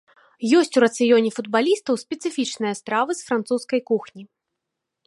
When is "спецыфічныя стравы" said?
2.05-3.11